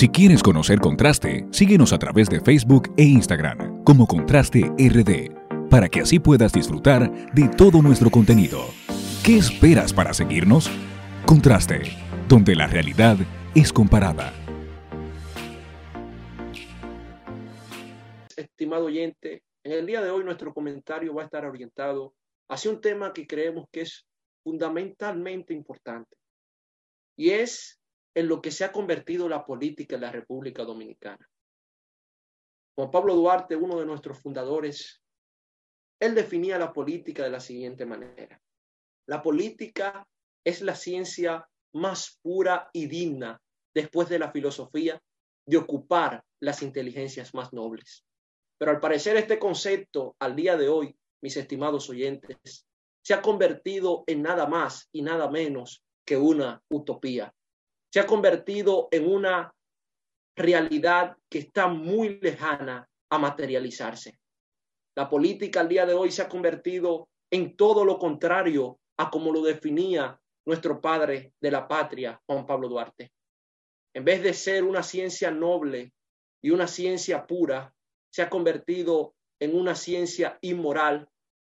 Si 0.00 0.08
quieres 0.08 0.42
conocer 0.42 0.78
Contraste, 0.78 1.44
síguenos 1.50 1.92
a 1.92 1.98
través 1.98 2.30
de 2.30 2.40
Facebook 2.40 2.90
e 2.96 3.02
Instagram 3.02 3.84
como 3.84 4.06
Contraste 4.06 4.62
RD, 4.78 5.68
para 5.68 5.90
que 5.90 6.00
así 6.00 6.18
puedas 6.18 6.54
disfrutar 6.54 7.12
de 7.34 7.50
todo 7.54 7.82
nuestro 7.82 8.10
contenido. 8.10 8.64
¿Qué 9.22 9.36
esperas 9.36 9.92
para 9.92 10.14
seguirnos? 10.14 10.70
Contraste, 11.26 11.82
donde 12.30 12.56
la 12.56 12.66
realidad 12.66 13.18
es 13.54 13.74
comparada. 13.74 14.32
Estimado 18.34 18.86
oyente, 18.86 19.42
en 19.62 19.72
el 19.72 19.84
día 19.84 20.00
de 20.00 20.08
hoy 20.08 20.24
nuestro 20.24 20.54
comentario 20.54 21.14
va 21.14 21.20
a 21.20 21.24
estar 21.26 21.44
orientado 21.44 22.14
hacia 22.48 22.70
un 22.70 22.80
tema 22.80 23.12
que 23.12 23.26
creemos 23.26 23.66
que 23.70 23.82
es 23.82 24.06
fundamentalmente 24.44 25.52
importante 25.52 26.16
y 27.18 27.32
es 27.32 27.79
en 28.14 28.28
lo 28.28 28.40
que 28.40 28.50
se 28.50 28.64
ha 28.64 28.72
convertido 28.72 29.28
la 29.28 29.44
política 29.44 29.94
en 29.94 30.02
la 30.02 30.12
República 30.12 30.64
Dominicana. 30.64 31.28
Juan 32.76 32.90
Pablo 32.90 33.14
Duarte, 33.14 33.56
uno 33.56 33.78
de 33.78 33.86
nuestros 33.86 34.18
fundadores, 34.18 35.02
él 36.00 36.14
definía 36.14 36.58
la 36.58 36.72
política 36.72 37.24
de 37.24 37.30
la 37.30 37.40
siguiente 37.40 37.84
manera. 37.84 38.40
La 39.06 39.22
política 39.22 40.06
es 40.44 40.62
la 40.62 40.74
ciencia 40.74 41.46
más 41.74 42.18
pura 42.22 42.70
y 42.72 42.86
digna 42.86 43.40
después 43.74 44.08
de 44.08 44.18
la 44.18 44.32
filosofía 44.32 45.00
de 45.46 45.56
ocupar 45.56 46.24
las 46.40 46.62
inteligencias 46.62 47.34
más 47.34 47.52
nobles. 47.52 48.04
Pero 48.58 48.72
al 48.72 48.80
parecer 48.80 49.16
este 49.16 49.38
concepto 49.38 50.16
al 50.18 50.34
día 50.34 50.56
de 50.56 50.68
hoy, 50.68 50.96
mis 51.22 51.36
estimados 51.36 51.88
oyentes, 51.90 52.66
se 53.02 53.14
ha 53.14 53.22
convertido 53.22 54.04
en 54.06 54.22
nada 54.22 54.46
más 54.46 54.88
y 54.92 55.02
nada 55.02 55.30
menos 55.30 55.84
que 56.04 56.16
una 56.16 56.62
utopía 56.68 57.32
se 57.92 58.00
ha 58.00 58.06
convertido 58.06 58.88
en 58.90 59.12
una 59.12 59.52
realidad 60.36 61.16
que 61.28 61.40
está 61.40 61.66
muy 61.66 62.20
lejana 62.20 62.88
a 63.10 63.18
materializarse. 63.18 64.18
La 64.96 65.08
política 65.08 65.60
al 65.60 65.68
día 65.68 65.86
de 65.86 65.94
hoy 65.94 66.10
se 66.10 66.22
ha 66.22 66.28
convertido 66.28 67.08
en 67.30 67.56
todo 67.56 67.84
lo 67.84 67.98
contrario 67.98 68.78
a 68.96 69.10
como 69.10 69.32
lo 69.32 69.42
definía 69.42 70.20
nuestro 70.46 70.80
padre 70.80 71.34
de 71.40 71.50
la 71.50 71.66
patria, 71.66 72.20
Juan 72.26 72.46
Pablo 72.46 72.68
Duarte. 72.68 73.12
En 73.94 74.04
vez 74.04 74.22
de 74.22 74.34
ser 74.34 74.62
una 74.62 74.82
ciencia 74.82 75.30
noble 75.30 75.92
y 76.42 76.50
una 76.50 76.68
ciencia 76.68 77.26
pura, 77.26 77.74
se 78.12 78.22
ha 78.22 78.30
convertido 78.30 79.14
en 79.40 79.56
una 79.56 79.74
ciencia 79.74 80.38
inmoral 80.42 81.08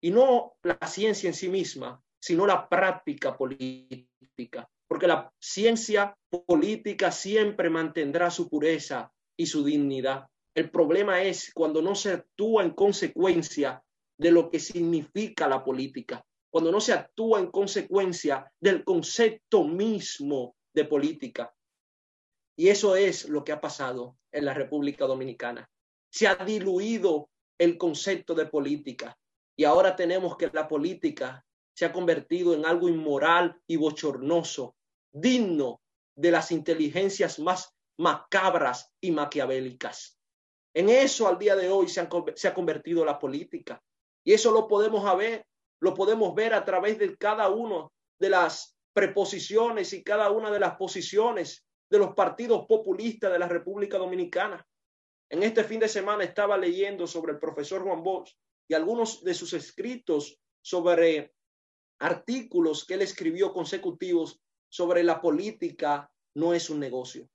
y 0.00 0.10
no 0.10 0.56
la 0.62 0.78
ciencia 0.86 1.28
en 1.28 1.34
sí 1.34 1.48
misma, 1.48 2.02
sino 2.20 2.46
la 2.46 2.68
práctica 2.68 3.36
política 3.36 4.68
porque 4.88 5.06
la 5.06 5.32
ciencia 5.40 6.16
política 6.46 7.10
siempre 7.10 7.70
mantendrá 7.70 8.30
su 8.30 8.48
pureza 8.48 9.12
y 9.36 9.46
su 9.46 9.64
dignidad. 9.64 10.26
El 10.54 10.70
problema 10.70 11.22
es 11.22 11.52
cuando 11.52 11.82
no 11.82 11.94
se 11.94 12.12
actúa 12.12 12.62
en 12.62 12.70
consecuencia 12.70 13.82
de 14.18 14.30
lo 14.30 14.50
que 14.50 14.58
significa 14.58 15.48
la 15.48 15.62
política, 15.62 16.24
cuando 16.50 16.72
no 16.72 16.80
se 16.80 16.92
actúa 16.92 17.40
en 17.40 17.50
consecuencia 17.50 18.50
del 18.60 18.84
concepto 18.84 19.64
mismo 19.64 20.56
de 20.72 20.84
política. 20.84 21.54
Y 22.56 22.68
eso 22.68 22.96
es 22.96 23.28
lo 23.28 23.44
que 23.44 23.52
ha 23.52 23.60
pasado 23.60 24.16
en 24.32 24.46
la 24.46 24.54
República 24.54 25.04
Dominicana. 25.04 25.68
Se 26.10 26.26
ha 26.26 26.36
diluido 26.36 27.28
el 27.58 27.76
concepto 27.76 28.34
de 28.34 28.46
política 28.46 29.18
y 29.56 29.64
ahora 29.64 29.96
tenemos 29.96 30.36
que 30.36 30.50
la 30.52 30.68
política 30.68 31.44
se 31.76 31.84
ha 31.84 31.92
convertido 31.92 32.54
en 32.54 32.64
algo 32.64 32.88
inmoral 32.88 33.60
y 33.66 33.76
bochornoso, 33.76 34.76
digno 35.12 35.82
de 36.16 36.30
las 36.30 36.50
inteligencias 36.50 37.38
más 37.38 37.70
macabras 37.98 38.94
y 38.98 39.10
maquiavélicas. 39.10 40.18
En 40.72 40.88
eso 40.88 41.28
al 41.28 41.38
día 41.38 41.54
de 41.54 41.68
hoy 41.68 41.88
se, 41.88 42.00
ha 42.00 42.54
convertido 42.54 43.04
la 43.04 43.18
política. 43.18 43.82
Y 44.24 44.32
eso 44.32 44.52
lo 44.52 44.66
podemos 44.66 45.04
ver, 45.18 45.46
lo 45.80 45.92
podemos 45.92 46.34
ver 46.34 46.54
a 46.54 46.64
través 46.64 46.98
de 46.98 47.14
cada 47.18 47.50
una 47.50 47.86
de 48.18 48.30
las 48.30 48.74
preposiciones 48.94 49.92
y 49.92 50.02
cada 50.02 50.30
una 50.30 50.50
de 50.50 50.60
las 50.60 50.76
posiciones 50.76 51.62
de 51.90 51.98
los 51.98 52.14
partidos 52.14 52.64
populistas 52.66 53.30
de 53.30 53.38
la 53.38 53.48
República 53.48 53.98
Dominicana. 53.98 54.66
En 55.28 55.42
este 55.42 55.62
fin 55.62 55.80
de 55.80 55.88
semana 55.88 56.24
estaba 56.24 56.56
leyendo 56.56 57.06
sobre 57.06 57.32
el 57.32 57.38
profesor 57.38 57.82
Juan 57.82 58.02
Bosch 58.02 58.32
y 58.66 58.72
algunos 58.72 59.22
de 59.22 59.34
sus 59.34 59.52
escritos 59.52 60.40
sobre 60.62 61.35
artículos 61.98 62.84
que 62.84 62.94
él 62.94 63.02
escribió 63.02 63.52
consecutivos 63.52 64.40
sobre 64.68 65.02
la 65.02 65.20
política 65.20 66.10
no 66.34 66.52
es 66.52 66.70
un 66.70 66.80
negocio. 66.80 67.28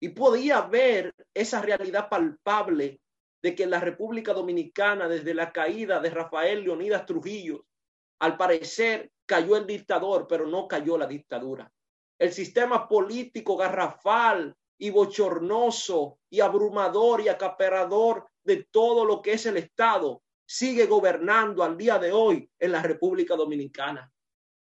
Y 0.00 0.10
podía 0.10 0.62
ver 0.62 1.14
esa 1.34 1.60
realidad 1.60 2.08
palpable 2.08 3.00
de 3.42 3.54
que 3.54 3.66
la 3.66 3.80
República 3.80 4.32
Dominicana, 4.32 5.08
desde 5.08 5.34
la 5.34 5.52
caída 5.52 6.00
de 6.00 6.10
Rafael 6.10 6.62
Leonidas 6.64 7.06
Trujillo, 7.06 7.64
al 8.20 8.36
parecer 8.36 9.10
cayó 9.26 9.56
el 9.56 9.66
dictador, 9.66 10.26
pero 10.26 10.46
no 10.46 10.66
cayó 10.66 10.98
la 10.98 11.06
dictadura. 11.06 11.70
El 12.18 12.32
sistema 12.32 12.88
político 12.88 13.56
garrafal 13.56 14.54
y 14.78 14.90
bochornoso 14.90 16.18
y 16.28 16.40
abrumador 16.40 17.20
y 17.20 17.28
acaparador 17.28 18.26
de 18.42 18.66
todo 18.70 19.04
lo 19.04 19.22
que 19.22 19.32
es 19.32 19.46
el 19.46 19.56
Estado 19.56 20.22
sigue 20.50 20.86
gobernando 20.86 21.62
al 21.62 21.76
día 21.76 21.96
de 22.00 22.10
hoy 22.10 22.50
en 22.58 22.72
la 22.72 22.82
República 22.82 23.36
Dominicana. 23.36 24.12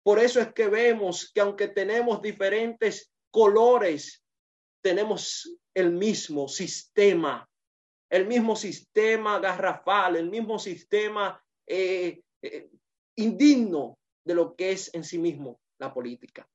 Por 0.04 0.20
eso 0.20 0.40
es 0.40 0.54
que 0.54 0.68
vemos 0.68 1.32
que 1.34 1.42
aunque 1.42 1.68
tenemos 1.68 2.22
diferentes 2.22 3.12
colores, 3.32 4.24
tenemos 4.84 5.52
el 5.74 5.92
mismo 5.92 6.48
sistema, 6.48 7.50
el 8.08 8.28
mismo 8.28 8.56
sistema 8.56 9.40
garrafal, 9.40 10.16
el 10.16 10.30
mismo 10.30 10.60
sistema 10.60 11.44
eh, 11.66 12.22
eh, 12.44 12.70
indigno 13.16 13.98
de 14.24 14.36
lo 14.36 14.56
que 14.56 14.74
es 14.74 14.94
en 14.94 15.04
sí 15.04 15.18
mismo 15.18 15.60
la 15.80 15.92
política. 15.92 16.48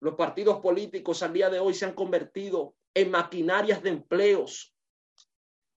Los 0.00 0.16
partidos 0.16 0.58
políticos 0.58 1.22
al 1.22 1.32
día 1.32 1.48
de 1.48 1.60
hoy 1.60 1.74
se 1.74 1.84
han 1.84 1.94
convertido 1.94 2.74
en 2.92 3.12
maquinarias 3.12 3.84
de 3.84 3.90
empleos 3.90 4.74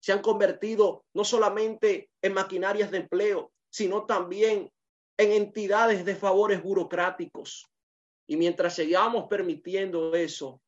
se 0.02 0.12
han 0.12 0.22
convertido 0.22 1.06
no 1.14 1.24
solamente 1.24 2.10
en 2.22 2.34
maquinarias 2.34 2.92
de 2.92 2.98
empleo, 2.98 3.52
sino 3.70 4.06
también 4.06 4.72
en 5.18 5.32
entidades 5.32 6.04
de 6.04 6.16
favores 6.16 6.62
burocráticos. 6.62 7.70
Y 8.28 8.36
mientras 8.36 8.76
sigamos 8.76 9.28
permitiendo 9.30 10.14
eso, 10.16 10.62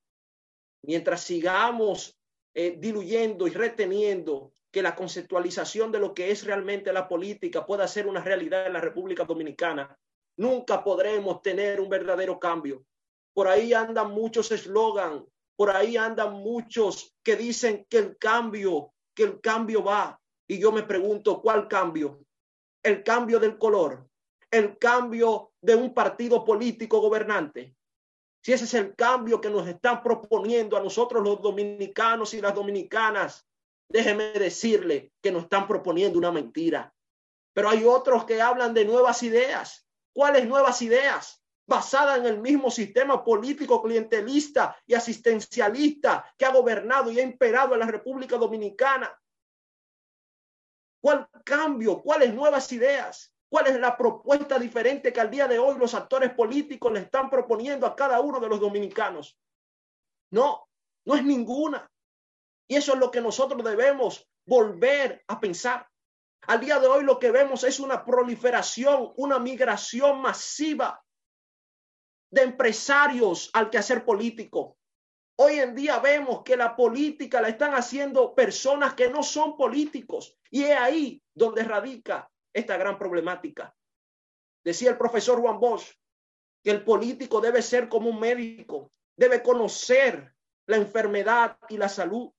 mientras 0.83 1.21
sigamos 1.21 2.15
eh, 2.53 2.75
diluyendo 2.77 3.47
y 3.47 3.51
reteniendo 3.51 4.53
que 4.71 4.83
la 4.83 4.95
conceptualización 4.95 5.91
de 5.91 5.99
lo 5.99 6.13
que 6.13 6.31
es 6.31 6.43
realmente 6.43 6.93
la 6.93 7.07
política 7.07 7.65
pueda 7.65 7.87
ser 7.87 8.07
una 8.07 8.23
realidad 8.23 8.67
en 8.67 8.73
la 8.73 8.81
República 8.81 9.23
Dominicana, 9.23 9.97
nunca 10.37 10.83
podremos 10.83 11.41
tener 11.41 11.79
un 11.79 11.89
verdadero 11.89 12.39
cambio. 12.39 12.85
Por 13.33 13.47
ahí 13.47 13.73
andan 13.73 14.11
muchos 14.11 14.51
eslogan, 14.51 15.25
por 15.55 15.71
ahí 15.71 15.97
andan 15.97 16.33
muchos 16.33 17.15
que 17.23 17.35
dicen 17.35 17.85
que 17.89 17.97
el 17.97 18.17
cambio 18.17 18.92
que 19.13 19.23
el 19.23 19.41
cambio 19.41 19.83
va. 19.83 20.19
Y 20.47 20.59
yo 20.59 20.71
me 20.71 20.83
pregunto, 20.83 21.41
¿cuál 21.41 21.67
cambio? 21.67 22.19
El 22.83 23.03
cambio 23.03 23.39
del 23.39 23.57
color, 23.57 24.07
el 24.51 24.77
cambio 24.77 25.53
de 25.61 25.75
un 25.75 25.93
partido 25.93 26.43
político 26.43 26.99
gobernante. 26.99 27.75
Si 28.43 28.51
ese 28.51 28.65
es 28.65 28.73
el 28.73 28.95
cambio 28.95 29.39
que 29.39 29.49
nos 29.49 29.67
están 29.67 30.03
proponiendo 30.03 30.75
a 30.75 30.83
nosotros 30.83 31.23
los 31.23 31.41
dominicanos 31.41 32.33
y 32.33 32.41
las 32.41 32.53
dominicanas, 32.53 33.47
déjeme 33.89 34.31
decirle 34.33 35.13
que 35.21 35.31
nos 35.31 35.43
están 35.43 35.67
proponiendo 35.67 36.19
una 36.19 36.31
mentira. 36.31 36.93
Pero 37.53 37.69
hay 37.69 37.85
otros 37.85 38.25
que 38.25 38.41
hablan 38.41 38.73
de 38.73 38.85
nuevas 38.85 39.23
ideas. 39.23 39.87
¿Cuáles 40.13 40.47
nuevas 40.47 40.81
ideas? 40.81 41.42
Basada 41.65 42.17
en 42.17 42.25
el 42.25 42.39
mismo 42.39 42.69
sistema 42.69 43.23
político 43.23 43.81
clientelista 43.81 44.77
y 44.85 44.93
asistencialista 44.93 46.33
que 46.37 46.45
ha 46.45 46.51
gobernado 46.51 47.11
y 47.11 47.19
ha 47.19 47.23
imperado 47.23 47.73
en 47.73 47.79
la 47.79 47.87
República 47.87 48.37
Dominicana. 48.37 49.17
¿Cuál 51.01 51.27
cambio? 51.43 52.01
¿Cuáles 52.01 52.33
nuevas 52.33 52.71
ideas? 52.71 53.33
¿Cuál 53.49 53.67
es 53.67 53.79
la 53.79 53.95
propuesta 53.95 54.57
diferente 54.57 55.13
que 55.13 55.21
al 55.21 55.29
día 55.29 55.47
de 55.47 55.59
hoy 55.59 55.77
los 55.77 55.93
actores 55.93 56.33
políticos 56.33 56.91
le 56.91 57.01
están 57.01 57.29
proponiendo 57.29 57.85
a 57.85 57.95
cada 57.95 58.19
uno 58.19 58.39
de 58.39 58.49
los 58.49 58.59
dominicanos? 58.59 59.37
No, 60.31 60.67
no 61.05 61.15
es 61.15 61.23
ninguna. 61.23 61.89
Y 62.67 62.75
eso 62.75 62.93
es 62.93 62.99
lo 62.99 63.11
que 63.11 63.21
nosotros 63.21 63.63
debemos 63.63 64.27
volver 64.45 65.23
a 65.27 65.39
pensar. 65.39 65.87
Al 66.47 66.59
día 66.59 66.79
de 66.79 66.87
hoy 66.87 67.03
lo 67.03 67.19
que 67.19 67.31
vemos 67.31 67.63
es 67.63 67.79
una 67.79 68.03
proliferación, 68.03 69.13
una 69.17 69.39
migración 69.39 70.21
masiva 70.21 71.03
de 72.33 72.41
empresarios 72.41 73.51
al 73.53 73.69
quehacer 73.69 74.03
político. 74.03 74.75
Hoy 75.35 75.59
en 75.59 75.75
día 75.75 75.99
vemos 75.99 76.41
que 76.43 76.57
la 76.57 76.75
política 76.75 77.39
la 77.39 77.49
están 77.49 77.75
haciendo 77.75 78.33
personas 78.33 78.95
que 78.95 79.07
no 79.07 79.21
son 79.21 79.55
políticos 79.55 80.35
y 80.49 80.63
es 80.63 80.75
ahí 80.75 81.21
donde 81.35 81.63
radica 81.63 82.27
esta 82.51 82.75
gran 82.77 82.97
problemática. 82.97 83.75
Decía 84.63 84.89
el 84.89 84.97
profesor 84.97 85.39
Juan 85.41 85.59
Bosch 85.59 85.93
que 86.63 86.71
el 86.71 86.83
político 86.83 87.39
debe 87.39 87.61
ser 87.61 87.87
como 87.87 88.09
un 88.09 88.19
médico, 88.19 88.91
debe 89.15 89.43
conocer 89.43 90.33
la 90.65 90.77
enfermedad 90.77 91.57
y 91.69 91.77
la 91.77 91.89
salud. 91.89 92.31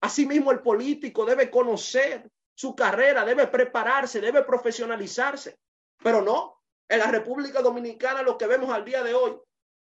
Asimismo, 0.00 0.50
el 0.50 0.62
político 0.62 1.24
debe 1.24 1.48
conocer 1.48 2.28
su 2.56 2.74
carrera, 2.74 3.24
debe 3.24 3.46
prepararse, 3.46 4.20
debe 4.20 4.42
profesionalizarse. 4.42 5.58
Pero 6.02 6.22
no, 6.22 6.57
en 6.88 6.98
la 6.98 7.10
República 7.10 7.60
Dominicana 7.60 8.22
lo 8.22 8.38
que 8.38 8.46
vemos 8.46 8.70
al 8.70 8.84
día 8.84 9.02
de 9.02 9.14
hoy, 9.14 9.36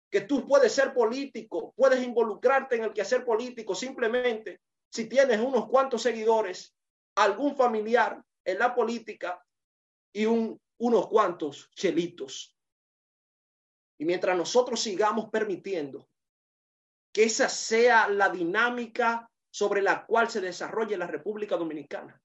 que 0.10 0.22
tú 0.22 0.48
puedes 0.48 0.72
ser 0.72 0.94
político, 0.94 1.74
puedes 1.76 2.02
involucrarte 2.02 2.76
en 2.76 2.84
el 2.84 2.94
quehacer 2.94 3.26
político 3.26 3.76
simplemente 3.76 4.62
si 4.90 5.10
tienes 5.10 5.42
unos 5.42 5.68
cuantos 5.68 6.02
seguidores, 6.02 6.74
algún 7.16 7.56
familiar 7.58 8.24
en 8.46 8.60
la 8.60 8.74
política 8.74 9.44
y 10.14 10.26
un, 10.26 10.60
unos 10.80 11.08
cuantos 11.08 11.70
chelitos. 11.72 12.56
Y 13.98 14.06
mientras 14.06 14.38
nosotros 14.38 14.80
sigamos 14.80 15.30
permitiendo 15.30 16.08
que 17.14 17.24
esa 17.24 17.50
sea 17.50 18.08
la 18.08 18.30
dinámica 18.30 19.30
sobre 19.52 19.82
la 19.82 20.06
cual 20.06 20.30
se 20.30 20.42
desarrolle 20.42 20.98
la 20.98 21.08
República 21.08 21.58
Dominicana 21.58 22.22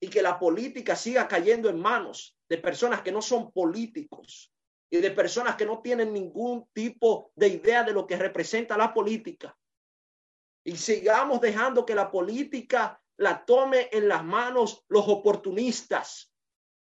y 0.00 0.08
que 0.08 0.22
la 0.22 0.38
política 0.38 0.96
siga 0.96 1.28
cayendo 1.28 1.68
en 1.68 1.78
manos 1.78 2.36
de 2.48 2.58
personas 2.58 3.02
que 3.02 3.12
no 3.12 3.20
son 3.20 3.52
políticos 3.52 4.50
y 4.90 4.98
de 4.98 5.10
personas 5.10 5.56
que 5.56 5.66
no 5.66 5.80
tienen 5.82 6.12
ningún 6.12 6.66
tipo 6.72 7.30
de 7.36 7.48
idea 7.48 7.84
de 7.84 7.92
lo 7.92 8.06
que 8.06 8.16
representa 8.16 8.76
la 8.76 8.92
política. 8.92 9.56
Y 10.64 10.76
sigamos 10.76 11.40
dejando 11.40 11.86
que 11.86 11.94
la 11.94 12.10
política 12.10 13.00
la 13.18 13.44
tome 13.44 13.88
en 13.92 14.08
las 14.08 14.24
manos 14.24 14.84
los 14.88 15.06
oportunistas, 15.06 16.32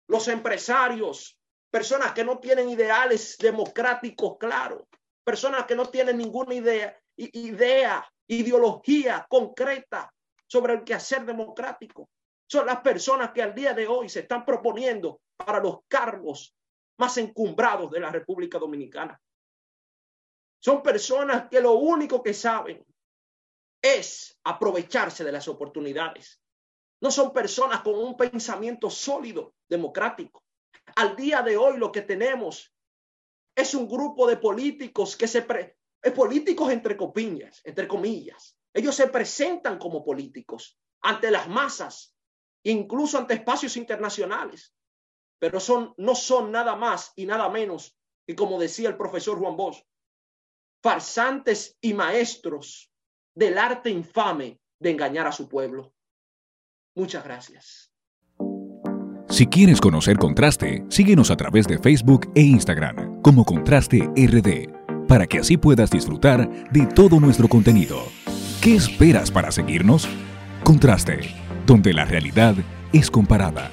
los 0.08 0.28
empresarios, 0.28 1.38
personas 1.70 2.12
que 2.12 2.24
no 2.24 2.38
tienen 2.38 2.68
ideales 2.68 3.38
democráticos 3.38 4.36
claros, 4.38 4.82
personas 5.24 5.64
que 5.64 5.76
no 5.76 5.88
tienen 5.88 6.18
ninguna 6.18 6.54
idea, 6.54 6.98
idea, 7.16 8.12
ideología 8.26 9.26
concreta 9.28 10.12
sobre 10.46 10.74
el 10.74 10.84
quehacer 10.84 11.24
democrático. 11.24 12.08
Son 12.46 12.66
las 12.66 12.80
personas 12.80 13.32
que 13.32 13.42
al 13.42 13.54
día 13.54 13.74
de 13.74 13.86
hoy 13.86 14.08
se 14.08 14.20
están 14.20 14.44
proponiendo 14.44 15.20
para 15.36 15.60
los 15.60 15.80
cargos 15.88 16.56
más 16.98 17.16
encumbrados 17.18 17.90
de 17.90 18.00
la 18.00 18.10
República 18.10 18.58
Dominicana. 18.58 19.20
Son 20.60 20.82
personas 20.82 21.48
que 21.50 21.60
lo 21.60 21.72
único 21.72 22.22
que 22.22 22.32
saben 22.32 22.84
es 23.82 24.38
aprovecharse 24.44 25.24
de 25.24 25.32
las 25.32 25.48
oportunidades. 25.48 26.40
No 27.02 27.10
son 27.10 27.32
personas 27.32 27.82
con 27.82 27.96
un 27.96 28.16
pensamiento 28.16 28.88
sólido, 28.88 29.54
democrático. 29.68 30.42
Al 30.96 31.16
día 31.16 31.42
de 31.42 31.56
hoy 31.56 31.76
lo 31.76 31.92
que 31.92 32.02
tenemos 32.02 32.72
es 33.54 33.74
un 33.74 33.88
grupo 33.88 34.26
de 34.26 34.36
políticos 34.36 35.16
que 35.16 35.28
se... 35.28 35.42
Pre 35.42 35.76
políticos 36.14 36.70
entre 36.70 36.96
comillas, 36.96 37.62
entre 37.64 37.88
comillas. 37.88 38.58
Ellos 38.74 38.94
se 38.94 39.08
presentan 39.08 39.78
como 39.78 40.04
políticos 40.04 40.78
ante 41.00 41.30
las 41.30 41.48
masas, 41.48 42.13
incluso 42.64 43.18
ante 43.18 43.34
espacios 43.34 43.76
internacionales 43.76 44.74
pero 45.44 45.60
son, 45.60 45.92
no 45.98 46.14
son 46.14 46.50
nada 46.50 46.74
más 46.74 47.12
y 47.16 47.26
nada 47.26 47.50
menos 47.50 47.94
que, 48.26 48.34
como 48.34 48.58
decía 48.58 48.88
el 48.88 48.96
profesor 48.96 49.38
Juan 49.38 49.58
Bosch, 49.58 49.82
farsantes 50.82 51.76
y 51.82 51.92
maestros 51.92 52.90
del 53.34 53.58
arte 53.58 53.90
infame 53.90 54.58
de 54.80 54.90
engañar 54.90 55.26
a 55.26 55.32
su 55.32 55.46
pueblo. 55.46 55.92
Muchas 56.96 57.24
gracias. 57.24 57.90
Si 59.28 59.46
quieres 59.46 59.82
conocer 59.82 60.16
Contraste, 60.16 60.86
síguenos 60.88 61.30
a 61.30 61.36
través 61.36 61.66
de 61.66 61.78
Facebook 61.78 62.30
e 62.34 62.40
Instagram 62.40 63.20
como 63.20 63.44
Contraste 63.44 64.08
RD, 64.16 65.06
para 65.06 65.26
que 65.26 65.40
así 65.40 65.58
puedas 65.58 65.90
disfrutar 65.90 66.70
de 66.72 66.86
todo 66.94 67.20
nuestro 67.20 67.48
contenido. 67.48 67.98
¿Qué 68.62 68.76
esperas 68.76 69.30
para 69.30 69.52
seguirnos? 69.52 70.08
Contraste, 70.64 71.20
donde 71.66 71.92
la 71.92 72.04
realidad 72.04 72.54
es 72.92 73.10
comparada. 73.10 73.70